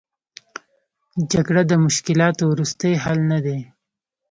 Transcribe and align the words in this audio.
جګړه 1.31 1.61
د 1.67 1.73
مشکلاتو 1.85 2.43
وروستۍ 2.51 2.93
حل 3.03 3.19
نه 3.31 3.39
دی. 3.45 3.59